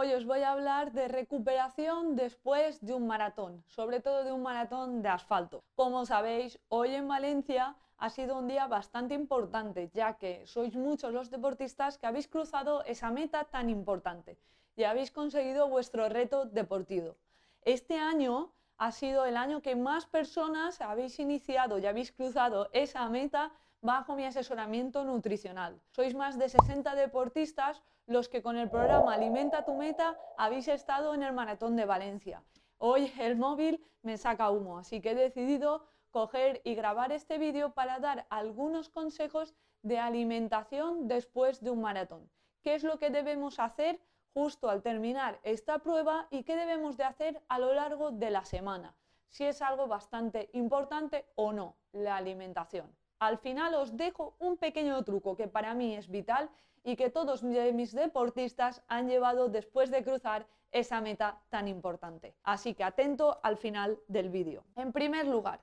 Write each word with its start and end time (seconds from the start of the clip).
Hoy 0.00 0.12
os 0.12 0.24
voy 0.26 0.42
a 0.42 0.52
hablar 0.52 0.92
de 0.92 1.08
recuperación 1.08 2.14
después 2.14 2.80
de 2.86 2.94
un 2.94 3.08
maratón, 3.08 3.64
sobre 3.66 3.98
todo 3.98 4.22
de 4.22 4.30
un 4.30 4.44
maratón 4.44 5.02
de 5.02 5.08
asfalto. 5.08 5.64
Como 5.74 6.06
sabéis, 6.06 6.60
hoy 6.68 6.94
en 6.94 7.08
Valencia 7.08 7.74
ha 7.96 8.08
sido 8.08 8.38
un 8.38 8.46
día 8.46 8.68
bastante 8.68 9.14
importante, 9.14 9.90
ya 9.92 10.16
que 10.16 10.46
sois 10.46 10.76
muchos 10.76 11.12
los 11.12 11.32
deportistas 11.32 11.98
que 11.98 12.06
habéis 12.06 12.28
cruzado 12.28 12.84
esa 12.84 13.10
meta 13.10 13.42
tan 13.46 13.68
importante 13.70 14.38
y 14.76 14.84
habéis 14.84 15.10
conseguido 15.10 15.68
vuestro 15.68 16.08
reto 16.08 16.44
deportivo. 16.44 17.16
Este 17.64 17.98
año 17.98 18.52
ha 18.76 18.92
sido 18.92 19.26
el 19.26 19.36
año 19.36 19.62
que 19.62 19.74
más 19.74 20.06
personas 20.06 20.80
habéis 20.80 21.18
iniciado 21.18 21.80
y 21.80 21.86
habéis 21.86 22.12
cruzado 22.12 22.70
esa 22.72 23.08
meta 23.08 23.50
bajo 23.80 24.16
mi 24.16 24.24
asesoramiento 24.24 25.04
nutricional. 25.04 25.80
Sois 25.90 26.14
más 26.14 26.38
de 26.38 26.48
60 26.48 26.94
deportistas 26.94 27.82
los 28.06 28.28
que 28.28 28.42
con 28.42 28.56
el 28.56 28.70
programa 28.70 29.14
Alimenta 29.14 29.64
tu 29.64 29.74
meta 29.74 30.16
habéis 30.36 30.68
estado 30.68 31.14
en 31.14 31.22
el 31.22 31.32
Maratón 31.32 31.76
de 31.76 31.84
Valencia. 31.84 32.42
Hoy 32.78 33.12
el 33.18 33.36
móvil 33.36 33.84
me 34.02 34.16
saca 34.16 34.50
humo, 34.50 34.78
así 34.78 35.00
que 35.00 35.10
he 35.10 35.14
decidido 35.14 35.86
coger 36.10 36.60
y 36.64 36.74
grabar 36.74 37.12
este 37.12 37.38
vídeo 37.38 37.74
para 37.74 37.98
dar 37.98 38.26
algunos 38.30 38.88
consejos 38.88 39.54
de 39.82 39.98
alimentación 39.98 41.06
después 41.06 41.62
de 41.62 41.70
un 41.70 41.80
maratón. 41.80 42.30
¿Qué 42.62 42.74
es 42.74 42.82
lo 42.82 42.98
que 42.98 43.10
debemos 43.10 43.60
hacer 43.60 44.00
justo 44.32 44.68
al 44.68 44.82
terminar 44.82 45.38
esta 45.42 45.78
prueba 45.80 46.26
y 46.30 46.42
qué 46.42 46.56
debemos 46.56 46.96
de 46.96 47.04
hacer 47.04 47.42
a 47.48 47.58
lo 47.58 47.74
largo 47.74 48.10
de 48.10 48.30
la 48.30 48.44
semana? 48.44 48.96
Si 49.28 49.44
es 49.44 49.60
algo 49.62 49.86
bastante 49.86 50.48
importante 50.54 51.26
o 51.34 51.52
no, 51.52 51.76
la 51.92 52.16
alimentación. 52.16 52.97
Al 53.18 53.38
final 53.38 53.74
os 53.74 53.96
dejo 53.96 54.36
un 54.38 54.56
pequeño 54.56 55.02
truco 55.02 55.36
que 55.36 55.48
para 55.48 55.74
mí 55.74 55.96
es 55.96 56.08
vital 56.08 56.48
y 56.84 56.94
que 56.94 57.10
todos 57.10 57.42
mis 57.42 57.92
deportistas 57.92 58.82
han 58.86 59.08
llevado 59.08 59.48
después 59.48 59.90
de 59.90 60.04
cruzar 60.04 60.46
esa 60.70 61.00
meta 61.00 61.40
tan 61.48 61.66
importante. 61.66 62.36
Así 62.44 62.74
que 62.74 62.84
atento 62.84 63.40
al 63.42 63.56
final 63.56 63.98
del 64.06 64.30
vídeo. 64.30 64.64
En 64.76 64.92
primer 64.92 65.26
lugar, 65.26 65.60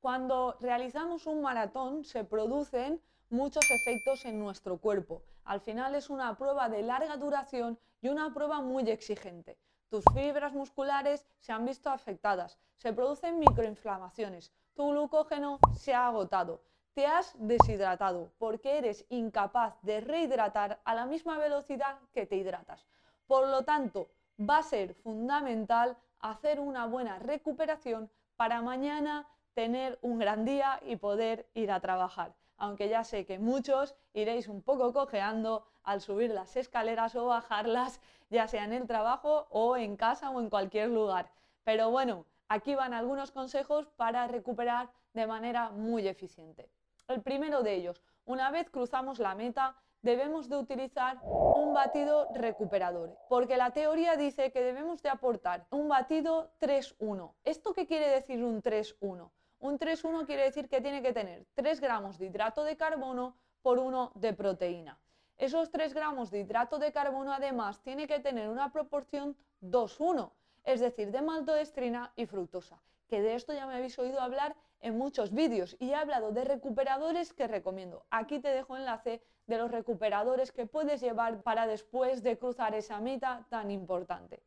cuando 0.00 0.56
realizamos 0.60 1.26
un 1.26 1.42
maratón 1.42 2.04
se 2.04 2.24
producen 2.24 3.00
muchos 3.30 3.70
efectos 3.70 4.24
en 4.24 4.40
nuestro 4.40 4.78
cuerpo. 4.78 5.22
Al 5.44 5.60
final 5.60 5.94
es 5.94 6.10
una 6.10 6.36
prueba 6.36 6.68
de 6.68 6.82
larga 6.82 7.16
duración 7.16 7.78
y 8.00 8.08
una 8.08 8.34
prueba 8.34 8.60
muy 8.60 8.90
exigente. 8.90 9.58
Tus 9.88 10.04
fibras 10.12 10.52
musculares 10.52 11.24
se 11.38 11.52
han 11.52 11.64
visto 11.64 11.88
afectadas, 11.88 12.58
se 12.76 12.92
producen 12.92 13.38
microinflamaciones, 13.38 14.52
tu 14.74 14.90
glucógeno 14.90 15.60
se 15.72 15.94
ha 15.94 16.08
agotado 16.08 16.62
te 16.96 17.06
has 17.06 17.34
deshidratado 17.38 18.32
porque 18.38 18.78
eres 18.78 19.04
incapaz 19.10 19.74
de 19.82 20.00
rehidratar 20.00 20.80
a 20.82 20.94
la 20.94 21.04
misma 21.04 21.36
velocidad 21.36 21.98
que 22.14 22.24
te 22.24 22.36
hidratas. 22.36 22.86
Por 23.26 23.48
lo 23.48 23.64
tanto, 23.64 24.08
va 24.40 24.58
a 24.58 24.62
ser 24.62 24.94
fundamental 24.94 25.98
hacer 26.20 26.58
una 26.58 26.86
buena 26.86 27.18
recuperación 27.18 28.10
para 28.36 28.62
mañana 28.62 29.28
tener 29.52 29.98
un 30.00 30.18
gran 30.18 30.46
día 30.46 30.80
y 30.86 30.96
poder 30.96 31.46
ir 31.52 31.70
a 31.70 31.80
trabajar. 31.80 32.34
Aunque 32.56 32.88
ya 32.88 33.04
sé 33.04 33.26
que 33.26 33.38
muchos 33.38 33.94
iréis 34.14 34.48
un 34.48 34.62
poco 34.62 34.94
cojeando 34.94 35.66
al 35.82 36.00
subir 36.00 36.30
las 36.30 36.56
escaleras 36.56 37.14
o 37.14 37.26
bajarlas, 37.26 38.00
ya 38.30 38.48
sea 38.48 38.64
en 38.64 38.72
el 38.72 38.86
trabajo 38.86 39.48
o 39.50 39.76
en 39.76 39.98
casa 39.98 40.30
o 40.30 40.40
en 40.40 40.48
cualquier 40.48 40.88
lugar. 40.88 41.30
Pero 41.62 41.90
bueno, 41.90 42.24
aquí 42.48 42.74
van 42.74 42.94
algunos 42.94 43.32
consejos 43.32 43.86
para 43.98 44.26
recuperar 44.28 44.88
de 45.12 45.26
manera 45.26 45.68
muy 45.68 46.08
eficiente. 46.08 46.70
El 47.08 47.22
primero 47.22 47.62
de 47.62 47.74
ellos, 47.74 48.02
una 48.24 48.50
vez 48.50 48.68
cruzamos 48.68 49.20
la 49.20 49.36
meta, 49.36 49.76
debemos 50.02 50.48
de 50.48 50.56
utilizar 50.56 51.20
un 51.22 51.72
batido 51.72 52.28
recuperador, 52.34 53.16
porque 53.28 53.56
la 53.56 53.70
teoría 53.70 54.16
dice 54.16 54.50
que 54.50 54.60
debemos 54.60 55.02
de 55.02 55.10
aportar 55.10 55.66
un 55.70 55.88
batido 55.88 56.50
3-1. 56.60 57.32
¿Esto 57.44 57.72
qué 57.74 57.86
quiere 57.86 58.08
decir 58.08 58.42
un 58.42 58.60
3-1? 58.60 59.30
Un 59.60 59.78
3-1 59.78 60.26
quiere 60.26 60.42
decir 60.42 60.68
que 60.68 60.80
tiene 60.80 61.00
que 61.00 61.12
tener 61.12 61.46
3 61.54 61.80
gramos 61.80 62.18
de 62.18 62.26
hidrato 62.26 62.64
de 62.64 62.76
carbono 62.76 63.36
por 63.62 63.78
1 63.78 64.10
de 64.16 64.32
proteína. 64.32 64.98
Esos 65.38 65.70
3 65.70 65.94
gramos 65.94 66.32
de 66.32 66.40
hidrato 66.40 66.80
de 66.80 66.90
carbono 66.90 67.32
además 67.32 67.80
tiene 67.82 68.08
que 68.08 68.18
tener 68.18 68.48
una 68.48 68.72
proporción 68.72 69.36
2-1, 69.62 70.32
es 70.64 70.80
decir, 70.80 71.12
de 71.12 71.22
maltodextrina 71.22 72.12
y 72.16 72.26
fructosa, 72.26 72.82
que 73.08 73.20
de 73.20 73.34
esto 73.34 73.52
ya 73.52 73.66
me 73.66 73.74
habéis 73.74 73.98
oído 73.98 74.20
hablar 74.20 74.56
en 74.80 74.98
muchos 74.98 75.32
vídeos 75.32 75.76
y 75.78 75.90
he 75.90 75.94
hablado 75.94 76.32
de 76.32 76.44
recuperadores 76.44 77.32
que 77.32 77.46
recomiendo. 77.46 78.04
Aquí 78.10 78.40
te 78.40 78.48
dejo 78.48 78.76
enlace 78.76 79.22
de 79.46 79.58
los 79.58 79.70
recuperadores 79.70 80.52
que 80.52 80.66
puedes 80.66 81.00
llevar 81.00 81.42
para 81.42 81.66
después 81.66 82.22
de 82.22 82.38
cruzar 82.38 82.74
esa 82.74 83.00
meta 83.00 83.46
tan 83.48 83.70
importante. 83.70 84.42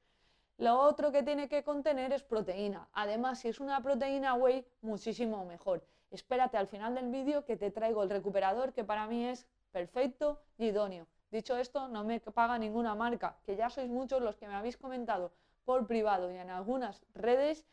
Lo 0.58 0.78
otro 0.80 1.12
que 1.12 1.24
tiene 1.24 1.48
que 1.48 1.64
contener 1.64 2.12
es 2.12 2.22
proteína. 2.22 2.90
Además, 2.92 3.40
si 3.40 3.48
es 3.48 3.62
una 3.62 3.82
proteína 3.82 4.34
whey, 4.34 4.66
muchísimo 4.82 5.46
mejor. 5.46 5.82
Espérate 6.12 6.58
al 6.58 6.68
final 6.68 6.96
del 6.96 7.10
vídeo 7.10 7.46
que 7.46 7.56
te 7.56 7.72
traigo 7.72 8.04
el 8.04 8.10
recuperador 8.10 8.74
que 8.74 8.84
para 8.84 9.08
mí 9.08 9.26
es 9.26 9.48
perfecto 9.72 10.42
y 10.58 10.66
idóneo. 10.68 11.08
Dicho 11.32 11.56
esto, 11.56 11.88
no 11.88 12.04
me 12.04 12.20
paga 12.20 12.58
ninguna 12.58 12.96
marca, 12.96 13.38
que 13.46 13.56
ya 13.56 13.70
sois 13.70 13.88
muchos 13.88 14.22
los 14.22 14.36
que 14.36 14.48
me 14.48 14.56
habéis 14.56 14.78
comentado 14.78 15.32
por 15.64 15.86
privado 15.86 16.32
y 16.32 16.38
en 16.38 16.50
algunas 16.50 17.06
redes 17.14 17.66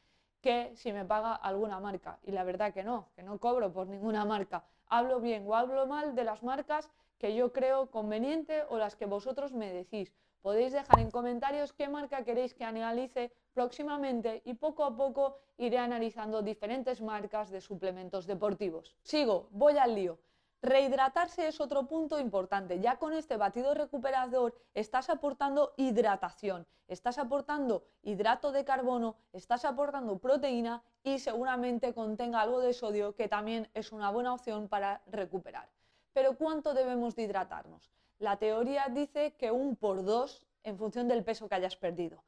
que 0.46 0.70
si 0.76 0.92
me 0.92 1.04
paga 1.04 1.34
alguna 1.34 1.80
marca. 1.80 2.20
Y 2.22 2.30
la 2.30 2.44
verdad 2.44 2.72
que 2.72 2.84
no, 2.84 3.08
que 3.16 3.24
no 3.24 3.40
cobro 3.40 3.72
por 3.72 3.88
ninguna 3.88 4.24
marca. 4.24 4.62
Hablo 4.86 5.18
bien 5.18 5.42
o 5.44 5.56
hablo 5.56 5.88
mal 5.88 6.14
de 6.14 6.22
las 6.22 6.44
marcas 6.44 6.88
que 7.18 7.34
yo 7.34 7.52
creo 7.52 7.90
conveniente 7.90 8.62
o 8.68 8.78
las 8.78 8.94
que 8.94 9.06
vosotros 9.06 9.52
me 9.52 9.72
decís. 9.72 10.12
Podéis 10.42 10.72
dejar 10.72 11.00
en 11.00 11.10
comentarios 11.10 11.72
qué 11.72 11.88
marca 11.88 12.22
queréis 12.22 12.54
que 12.54 12.62
analice 12.62 13.32
próximamente 13.54 14.42
y 14.44 14.54
poco 14.54 14.84
a 14.84 14.96
poco 14.96 15.40
iré 15.58 15.78
analizando 15.78 16.42
diferentes 16.42 17.00
marcas 17.00 17.50
de 17.50 17.60
suplementos 17.60 18.24
deportivos. 18.28 18.94
Sigo, 19.02 19.48
voy 19.50 19.76
al 19.78 19.96
lío. 19.96 20.16
Rehidratarse 20.66 21.46
es 21.46 21.60
otro 21.60 21.86
punto 21.86 22.18
importante. 22.18 22.80
Ya 22.80 22.96
con 22.96 23.12
este 23.12 23.36
batido 23.36 23.72
recuperador 23.72 24.52
estás 24.74 25.08
aportando 25.10 25.72
hidratación, 25.76 26.66
estás 26.88 27.18
aportando 27.18 27.84
hidrato 28.02 28.50
de 28.50 28.64
carbono, 28.64 29.14
estás 29.32 29.64
aportando 29.64 30.18
proteína 30.18 30.82
y 31.04 31.20
seguramente 31.20 31.94
contenga 31.94 32.40
algo 32.40 32.58
de 32.58 32.72
sodio 32.72 33.14
que 33.14 33.28
también 33.28 33.70
es 33.74 33.92
una 33.92 34.10
buena 34.10 34.34
opción 34.34 34.66
para 34.66 35.02
recuperar. 35.06 35.68
Pero 36.12 36.36
¿cuánto 36.36 36.74
debemos 36.74 37.14
de 37.14 37.22
hidratarnos? 37.22 37.88
La 38.18 38.36
teoría 38.36 38.88
dice 38.88 39.36
que 39.36 39.52
un 39.52 39.76
por 39.76 40.04
dos 40.04 40.48
en 40.64 40.78
función 40.78 41.06
del 41.06 41.22
peso 41.22 41.48
que 41.48 41.54
hayas 41.54 41.76
perdido. 41.76 42.24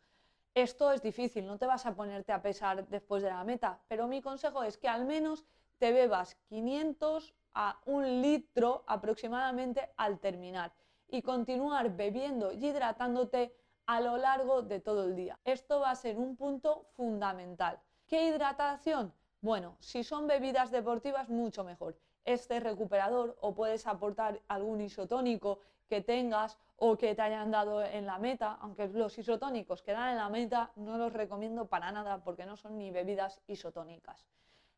Esto 0.54 0.92
es 0.92 1.02
difícil, 1.02 1.44
no 1.44 1.58
te 1.58 1.66
vas 1.66 1.86
a 1.86 1.96
ponerte 1.96 2.30
a 2.30 2.40
pesar 2.40 2.86
después 2.86 3.20
de 3.20 3.30
la 3.30 3.42
meta, 3.42 3.80
pero 3.88 4.06
mi 4.06 4.22
consejo 4.22 4.62
es 4.62 4.78
que 4.78 4.86
al 4.86 5.06
menos 5.06 5.44
te 5.78 5.90
bebas 5.90 6.36
500 6.48 7.34
a 7.54 7.80
un 7.86 8.22
litro 8.22 8.84
aproximadamente 8.86 9.90
al 9.96 10.18
terminar 10.18 10.72
y 11.08 11.22
continuar 11.22 11.96
bebiendo 11.96 12.52
y 12.52 12.66
hidratándote 12.66 13.54
a 13.86 14.00
lo 14.00 14.18
largo 14.18 14.62
de 14.62 14.80
todo 14.80 15.04
el 15.04 15.16
día. 15.16 15.38
Esto 15.44 15.80
va 15.80 15.90
a 15.90 15.96
ser 15.96 16.18
un 16.18 16.36
punto 16.36 16.86
fundamental. 16.94 17.80
¿Qué 18.06 18.26
hidratación? 18.26 19.14
Bueno, 19.40 19.76
si 19.80 20.04
son 20.04 20.26
bebidas 20.26 20.70
deportivas, 20.70 21.28
mucho 21.28 21.64
mejor. 21.64 21.98
Este 22.24 22.60
recuperador 22.60 23.36
o 23.40 23.54
puedes 23.54 23.86
aportar 23.86 24.40
algún 24.48 24.80
isotónico 24.80 25.60
que 25.88 26.02
tengas 26.02 26.58
o 26.76 26.96
que 26.96 27.14
te 27.14 27.22
hayan 27.22 27.50
dado 27.50 27.82
en 27.82 28.04
la 28.06 28.18
meta, 28.18 28.58
aunque 28.60 28.88
los 28.88 29.18
isotónicos 29.18 29.82
que 29.82 29.92
dan 29.92 30.10
en 30.10 30.16
la 30.18 30.28
meta 30.28 30.70
no 30.76 30.98
los 30.98 31.12
recomiendo 31.12 31.66
para 31.66 31.90
nada 31.90 32.22
porque 32.22 32.46
no 32.46 32.56
son 32.56 32.78
ni 32.78 32.90
bebidas 32.90 33.40
isotónicas. 33.46 34.26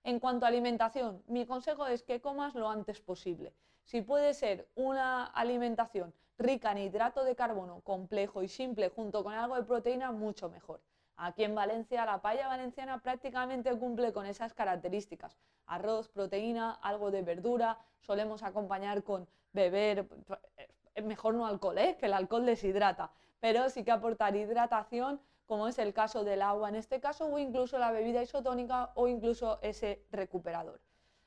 En 0.02 0.18
cuanto 0.18 0.46
a 0.46 0.48
alimentación, 0.48 1.22
mi 1.26 1.44
consejo 1.46 1.86
es 1.86 2.02
que 2.02 2.20
comas 2.20 2.54
lo 2.54 2.70
antes 2.70 3.00
posible. 3.00 3.52
Si 3.84 4.00
puede 4.00 4.32
ser 4.34 4.66
una 4.74 5.26
alimentación 5.26 6.14
rica 6.38 6.72
en 6.72 6.78
hidrato 6.78 7.22
de 7.22 7.36
carbono, 7.36 7.80
complejo 7.82 8.42
y 8.42 8.48
simple, 8.48 8.88
junto 8.88 9.22
con 9.22 9.34
algo 9.34 9.56
de 9.56 9.64
proteína, 9.64 10.10
mucho 10.10 10.48
mejor. 10.48 10.80
Aquí 11.16 11.44
en 11.44 11.54
Valencia, 11.54 12.06
la 12.06 12.22
paella 12.22 12.48
valenciana 12.48 13.02
prácticamente 13.02 13.76
cumple 13.78 14.10
con 14.14 14.24
esas 14.24 14.54
características. 14.54 15.36
Arroz, 15.66 16.08
proteína, 16.08 16.72
algo 16.82 17.10
de 17.10 17.20
verdura, 17.20 17.78
solemos 18.00 18.42
acompañar 18.42 19.02
con 19.02 19.28
beber, 19.52 20.08
eh, 20.94 21.02
mejor 21.02 21.34
no 21.34 21.46
alcohol, 21.46 21.76
¿eh? 21.76 21.98
que 22.00 22.06
el 22.06 22.14
alcohol 22.14 22.46
deshidrata, 22.46 23.12
pero 23.38 23.68
sí 23.68 23.84
que 23.84 23.90
aportar 23.90 24.34
hidratación 24.34 25.20
como 25.50 25.66
es 25.66 25.80
el 25.80 25.92
caso 25.92 26.22
del 26.22 26.42
agua 26.42 26.68
en 26.68 26.76
este 26.76 27.00
caso, 27.00 27.26
o 27.26 27.36
incluso 27.36 27.76
la 27.76 27.90
bebida 27.90 28.22
isotónica 28.22 28.92
o 28.94 29.08
incluso 29.08 29.58
ese 29.62 30.00
recuperador. 30.12 30.80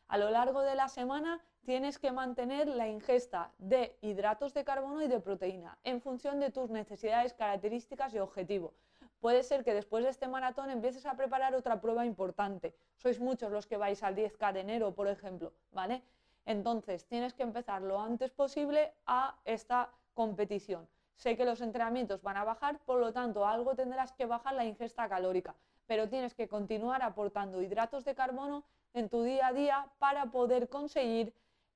A 0.08 0.18
lo 0.18 0.30
largo 0.30 0.62
de 0.62 0.76
la 0.76 0.88
semana 0.88 1.42
tienes 1.66 2.00
que 2.00 2.14
mantener 2.14 2.70
la 2.70 2.88
ingesta 2.88 3.52
de 3.58 3.98
hidratos 4.00 4.54
de 4.54 4.64
carbono 4.64 5.02
y 5.02 5.10
de 5.10 5.20
proteína 5.20 5.78
en 5.84 6.00
función 6.00 6.40
de 6.40 6.52
tus 6.52 6.70
necesidades, 6.70 7.34
características 7.34 8.14
y 8.14 8.20
objetivo. 8.20 8.74
Puede 9.20 9.44
ser 9.44 9.66
que 9.66 9.74
después 9.74 10.06
de 10.06 10.12
este 10.12 10.30
maratón 10.30 10.70
empieces 10.70 11.06
a 11.06 11.18
preparar 11.18 11.54
otra 11.54 11.82
prueba 11.82 12.06
importante. 12.06 12.74
Sois 12.96 13.20
muchos 13.20 13.52
los 13.52 13.68
que 13.68 13.76
vais 13.76 14.02
al 14.04 14.16
10K 14.16 14.54
de 14.54 14.62
enero, 14.62 14.96
por 14.96 15.10
ejemplo, 15.10 15.52
¿vale? 15.74 16.02
Entonces 16.46 17.06
tienes 17.08 17.34
que 17.34 17.44
empezar 17.44 17.82
lo 17.82 18.00
antes 18.00 18.32
posible 18.32 18.94
a 19.06 19.36
esta 19.44 19.92
competición. 20.14 20.88
Sé 21.16 21.38
que 21.38 21.46
los 21.46 21.62
entrenamientos 21.62 22.22
van 22.22 22.38
a 22.38 22.44
bajar, 22.44 22.80
por 22.80 23.00
lo 23.00 23.14
tanto 23.14 23.46
algo 23.46 23.76
tendrás 23.76 24.12
que 24.14 24.26
bajar 24.26 24.54
la 24.54 24.66
ingesta 24.66 25.08
calórica, 25.08 25.56
pero 25.86 26.10
tienes 26.10 26.34
que 26.34 26.48
continuar 26.48 27.02
aportando 27.02 27.62
hidratos 27.62 28.06
de 28.06 28.16
carbono 28.16 28.64
en 28.94 29.10
tu 29.10 29.24
día 29.24 29.48
a 29.48 29.54
día 29.54 29.88
para 30.00 30.28
poder 30.28 30.70
conseguir 30.70 31.34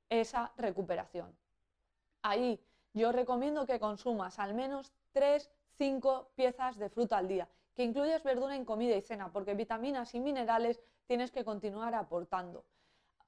esa 0.10 0.52
recuperación. 0.58 1.36
Ahí 2.22 2.60
yo 2.94 3.12
recomiendo 3.12 3.66
que 3.66 3.80
consumas 3.80 4.40
al 4.40 4.54
menos 4.54 4.92
3-5 5.14 6.28
piezas 6.36 6.78
de 6.78 6.90
fruta 6.90 7.18
al 7.18 7.28
día, 7.28 7.48
que 7.76 7.84
incluyas 7.84 8.24
verdura 8.24 8.56
en 8.56 8.66
comida 8.66 8.96
y 8.96 9.02
cena, 9.02 9.32
porque 9.32 9.54
vitaminas 9.54 10.16
y 10.16 10.20
minerales 10.20 10.82
tienes 11.06 11.32
que 11.32 11.46
continuar 11.46 11.94
aportando. 11.96 12.66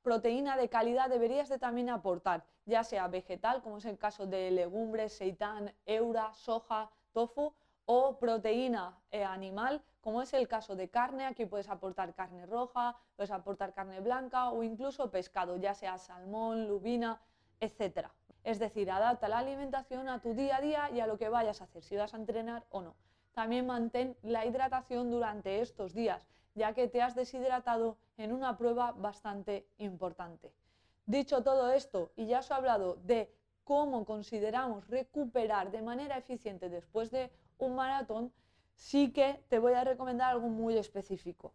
Proteína 0.01 0.55
de 0.55 0.69
calidad 0.69 1.09
deberías 1.09 1.49
de 1.49 1.59
también 1.59 1.89
aportar, 1.89 2.45
ya 2.65 2.83
sea 2.83 3.07
vegetal, 3.07 3.61
como 3.61 3.77
es 3.77 3.85
el 3.85 3.97
caso 3.97 4.25
de 4.25 4.49
legumbres, 4.51 5.13
seitán, 5.13 5.73
eura, 5.85 6.33
soja, 6.33 6.89
tofu, 7.11 7.53
o 7.85 8.19
proteína 8.19 9.01
eh, 9.11 9.23
animal, 9.23 9.81
como 9.99 10.21
es 10.21 10.31
el 10.33 10.47
caso 10.47 10.75
de 10.75 10.89
carne, 10.89 11.25
aquí 11.25 11.45
puedes 11.47 11.69
aportar 11.69 12.13
carne 12.13 12.45
roja, 12.45 12.95
puedes 13.15 13.31
aportar 13.31 13.73
carne 13.73 13.99
blanca 13.99 14.51
o 14.51 14.61
incluso 14.61 15.09
pescado, 15.09 15.57
ya 15.57 15.73
sea 15.73 15.97
salmón, 15.97 16.67
lubina, 16.67 17.19
etc. 17.59 18.09
Es 18.43 18.59
decir, 18.59 18.91
adapta 18.91 19.27
la 19.27 19.39
alimentación 19.39 20.07
a 20.07 20.21
tu 20.21 20.35
día 20.35 20.57
a 20.57 20.61
día 20.61 20.89
y 20.91 20.99
a 20.99 21.07
lo 21.07 21.17
que 21.17 21.29
vayas 21.29 21.61
a 21.61 21.63
hacer, 21.63 21.83
si 21.83 21.95
vas 21.95 22.13
a 22.13 22.17
entrenar 22.17 22.63
o 22.69 22.81
no. 22.81 22.95
También 23.33 23.65
mantén 23.65 24.15
la 24.21 24.45
hidratación 24.45 25.09
durante 25.09 25.59
estos 25.59 25.93
días, 25.93 26.27
ya 26.59 26.73
que 26.73 26.89
te 26.89 27.01
has 27.01 27.15
deshidratado 27.15 27.97
en 28.17 28.33
una 28.33 28.57
prueba 28.57 28.91
bastante 28.91 29.65
importante. 29.77 30.53
Dicho 31.05 31.41
todo 31.41 31.71
esto, 31.71 32.11
y 32.17 32.27
ya 32.27 32.39
os 32.39 32.51
he 32.51 32.53
hablado 32.53 32.97
de 33.05 33.33
cómo 33.63 34.03
consideramos 34.03 34.85
recuperar 34.89 35.71
de 35.71 35.81
manera 35.81 36.17
eficiente 36.17 36.69
después 36.69 37.11
de 37.11 37.31
un 37.57 37.75
maratón, 37.75 38.33
sí 38.75 39.13
que 39.13 39.41
te 39.47 39.57
voy 39.57 39.73
a 39.73 39.85
recomendar 39.85 40.31
algo 40.31 40.49
muy 40.49 40.77
específico. 40.77 41.53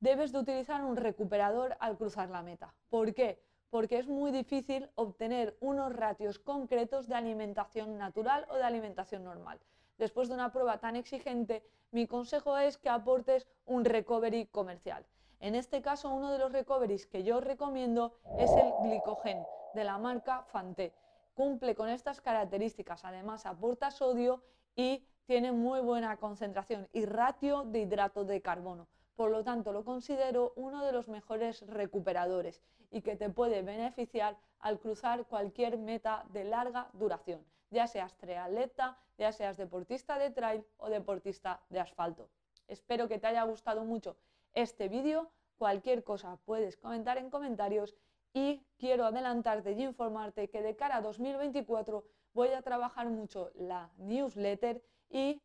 Debes 0.00 0.32
de 0.32 0.38
utilizar 0.38 0.82
un 0.82 0.96
recuperador 0.96 1.76
al 1.78 1.98
cruzar 1.98 2.30
la 2.30 2.42
meta. 2.42 2.74
¿Por 2.88 3.12
qué? 3.12 3.42
Porque 3.68 3.98
es 3.98 4.08
muy 4.08 4.30
difícil 4.30 4.88
obtener 4.94 5.54
unos 5.60 5.92
ratios 5.94 6.38
concretos 6.38 7.08
de 7.08 7.14
alimentación 7.14 7.98
natural 7.98 8.46
o 8.48 8.54
de 8.56 8.64
alimentación 8.64 9.22
normal. 9.22 9.60
Después 10.00 10.28
de 10.28 10.34
una 10.34 10.50
prueba 10.50 10.78
tan 10.78 10.96
exigente, 10.96 11.62
mi 11.90 12.06
consejo 12.06 12.56
es 12.56 12.78
que 12.78 12.88
aportes 12.88 13.46
un 13.66 13.84
recovery 13.84 14.46
comercial. 14.46 15.04
En 15.40 15.54
este 15.54 15.82
caso, 15.82 16.08
uno 16.08 16.32
de 16.32 16.38
los 16.38 16.52
recoveries 16.52 17.06
que 17.06 17.22
yo 17.22 17.42
recomiendo 17.42 18.14
es 18.38 18.50
el 18.52 18.72
glicogen 18.82 19.44
de 19.74 19.84
la 19.84 19.98
marca 19.98 20.42
Fante. 20.44 20.94
Cumple 21.34 21.74
con 21.74 21.90
estas 21.90 22.22
características, 22.22 23.04
además 23.04 23.44
aporta 23.44 23.90
sodio 23.90 24.42
y 24.74 25.06
tiene 25.26 25.52
muy 25.52 25.80
buena 25.80 26.16
concentración 26.16 26.88
y 26.94 27.04
ratio 27.04 27.64
de 27.64 27.80
hidrato 27.80 28.24
de 28.24 28.40
carbono. 28.40 28.88
Por 29.16 29.30
lo 29.30 29.44
tanto, 29.44 29.70
lo 29.70 29.84
considero 29.84 30.54
uno 30.56 30.82
de 30.82 30.92
los 30.92 31.08
mejores 31.08 31.60
recuperadores 31.66 32.62
y 32.90 33.02
que 33.02 33.16
te 33.16 33.28
puede 33.28 33.60
beneficiar 33.60 34.38
al 34.60 34.80
cruzar 34.80 35.26
cualquier 35.26 35.76
meta 35.76 36.24
de 36.30 36.44
larga 36.44 36.88
duración, 36.94 37.44
ya 37.70 37.86
seas 37.86 38.16
triatleta, 38.16 38.98
ya 39.16 39.32
seas 39.32 39.56
deportista 39.56 40.18
de 40.18 40.30
trail 40.30 40.64
o 40.76 40.90
deportista 40.90 41.60
de 41.70 41.80
asfalto. 41.80 42.28
Espero 42.68 43.08
que 43.08 43.18
te 43.18 43.26
haya 43.26 43.42
gustado 43.44 43.84
mucho 43.84 44.16
este 44.52 44.88
vídeo. 44.88 45.30
Cualquier 45.58 46.04
cosa 46.04 46.38
puedes 46.44 46.76
comentar 46.76 47.18
en 47.18 47.30
comentarios 47.30 47.96
y 48.32 48.64
quiero 48.78 49.04
adelantarte 49.04 49.72
y 49.72 49.82
informarte 49.82 50.48
que 50.48 50.62
de 50.62 50.76
cara 50.76 50.96
a 50.96 51.00
2024 51.00 52.04
voy 52.32 52.48
a 52.48 52.62
trabajar 52.62 53.08
mucho 53.08 53.50
la 53.54 53.90
newsletter 53.98 54.82
y 55.08 55.42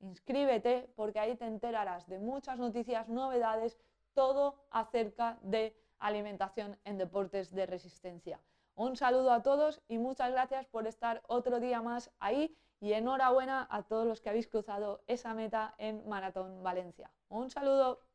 inscríbete 0.00 0.92
porque 0.94 1.18
ahí 1.18 1.36
te 1.36 1.46
enterarás 1.46 2.06
de 2.06 2.18
muchas 2.18 2.58
noticias, 2.58 3.08
novedades, 3.08 3.78
todo 4.14 4.66
acerca 4.70 5.38
de 5.42 5.74
alimentación 5.98 6.78
en 6.84 6.98
deportes 6.98 7.54
de 7.54 7.66
resistencia. 7.66 8.40
Un 8.76 8.94
saludo 8.94 9.32
a 9.32 9.42
todos 9.42 9.80
y 9.88 9.96
muchas 9.96 10.30
gracias 10.32 10.66
por 10.66 10.86
estar 10.86 11.22
otro 11.28 11.60
día 11.60 11.80
más 11.80 12.10
ahí 12.18 12.54
y 12.78 12.92
enhorabuena 12.92 13.66
a 13.70 13.84
todos 13.84 14.06
los 14.06 14.20
que 14.20 14.28
habéis 14.28 14.48
cruzado 14.48 15.02
esa 15.06 15.32
meta 15.32 15.74
en 15.78 16.06
Maratón 16.06 16.62
Valencia. 16.62 17.10
Un 17.30 17.50
saludo. 17.50 18.05